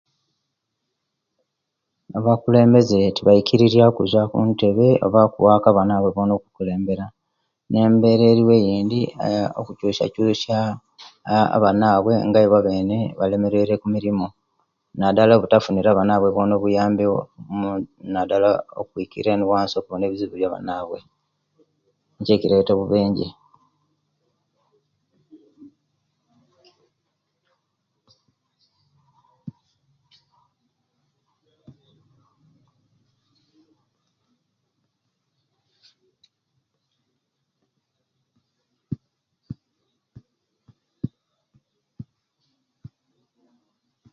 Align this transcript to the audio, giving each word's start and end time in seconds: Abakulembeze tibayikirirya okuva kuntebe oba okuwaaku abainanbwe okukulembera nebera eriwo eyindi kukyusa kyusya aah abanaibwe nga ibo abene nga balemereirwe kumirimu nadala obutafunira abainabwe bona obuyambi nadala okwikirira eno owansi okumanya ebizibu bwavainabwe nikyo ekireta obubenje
Abakulembeze 2.17 2.99
tibayikirirya 3.15 3.83
okuva 3.87 4.21
kuntebe 4.31 4.87
oba 5.05 5.19
okuwaaku 5.27 5.65
abainanbwe 5.69 6.09
okukulembera 6.37 7.05
nebera 7.71 8.23
eriwo 8.31 8.53
eyindi 8.61 8.99
kukyusa 9.65 10.05
kyusya 10.13 10.57
aah 11.31 11.49
abanaibwe 11.55 12.13
nga 12.27 12.39
ibo 12.45 12.57
abene 12.59 12.97
nga 13.07 13.15
balemereirwe 13.19 13.75
kumirimu 13.83 14.27
nadala 14.97 15.31
obutafunira 15.35 15.89
abainabwe 15.91 16.27
bona 16.35 16.53
obuyambi 16.55 17.03
nadala 18.13 18.49
okwikirira 18.81 19.31
eno 19.33 19.43
owansi 19.45 19.73
okumanya 19.75 20.05
ebizibu 20.07 20.33
bwavainabwe 20.35 20.99
nikyo 22.15 22.33
ekireta 22.35 22.71
obubenje 22.73 23.29